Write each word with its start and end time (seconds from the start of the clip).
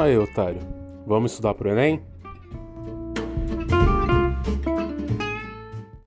Aí, 0.00 0.16
otário, 0.16 0.62
vamos 1.06 1.32
estudar 1.32 1.52
pro 1.52 1.68
Enem? 1.68 2.00